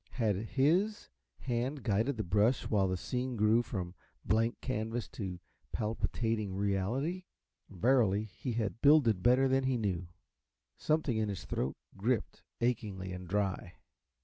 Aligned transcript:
Had 0.13 0.35
HIS 0.35 1.09
hand 1.41 1.83
guided 1.83 2.17
the 2.17 2.23
brush 2.23 2.63
while 2.67 2.87
that 2.87 2.97
scene 2.97 3.35
grew 3.35 3.61
from 3.61 3.93
blank 4.25 4.59
canvas 4.59 5.07
to 5.09 5.39
palpitating 5.73 6.55
reality? 6.55 7.25
Verily, 7.69 8.23
he 8.23 8.53
had 8.53 8.81
"builded 8.81 9.21
better 9.21 9.47
than 9.47 9.65
he 9.65 9.77
knew." 9.77 10.07
Something 10.75 11.17
in 11.17 11.29
his 11.29 11.45
throat 11.45 11.77
gripped, 11.97 12.41
achingly 12.59 13.11
and 13.11 13.27
dry. 13.27 13.73